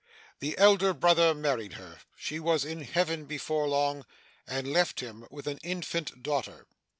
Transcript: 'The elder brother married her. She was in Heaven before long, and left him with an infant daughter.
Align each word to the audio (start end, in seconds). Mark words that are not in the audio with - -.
'The 0.39 0.57
elder 0.57 0.95
brother 0.95 1.31
married 1.35 1.73
her. 1.73 1.99
She 2.15 2.39
was 2.39 2.65
in 2.65 2.81
Heaven 2.81 3.25
before 3.25 3.67
long, 3.67 4.03
and 4.47 4.73
left 4.73 4.99
him 4.99 5.27
with 5.29 5.45
an 5.45 5.59
infant 5.59 6.23
daughter. 6.23 6.65